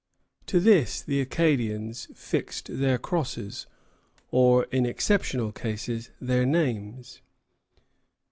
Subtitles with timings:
[0.47, 3.67] To this the Acadians affixed their crosses,
[4.31, 7.21] or, in exceptional cases, their names.